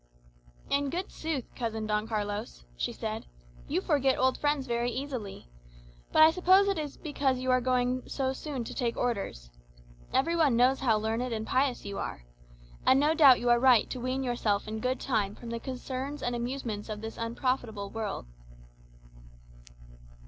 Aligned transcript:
"In 0.67 0.89
good 0.89 1.11
sooth, 1.11 1.45
cousin 1.53 1.85
Don 1.85 2.07
Carlos," 2.07 2.65
she 2.75 2.91
said, 2.91 3.27
"you 3.67 3.81
forget 3.81 4.17
old 4.17 4.35
friends 4.35 4.65
very 4.65 4.89
easily. 4.89 5.47
But 6.11 6.23
I 6.23 6.31
suppose 6.31 6.67
it 6.67 6.79
is 6.79 6.97
because 6.97 7.37
you 7.37 7.51
are 7.51 7.61
going 7.61 8.09
so 8.09 8.33
soon 8.33 8.63
to 8.63 8.73
take 8.73 8.97
Orders. 8.97 9.51
Every 10.11 10.35
one 10.35 10.55
knows 10.55 10.79
how 10.79 10.97
learned 10.97 11.31
and 11.31 11.45
pious 11.45 11.85
you 11.85 11.99
are. 11.99 12.25
And 12.83 12.99
no 12.99 13.13
doubt 13.13 13.39
you 13.39 13.49
are 13.51 13.59
right 13.59 13.87
to 13.91 13.99
wean 13.99 14.23
yourself 14.23 14.67
in 14.67 14.79
good 14.79 14.99
time 14.99 15.35
from 15.35 15.51
the 15.51 15.59
concerns 15.59 16.23
and 16.23 16.35
amusements 16.35 16.89
of 16.89 17.01
this 17.01 17.15
unprofitable 17.19 17.91
world." 17.91 18.25